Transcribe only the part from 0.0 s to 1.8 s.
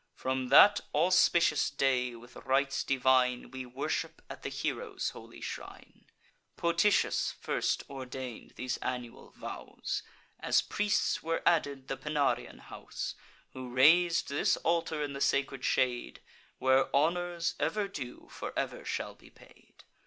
From that auspicious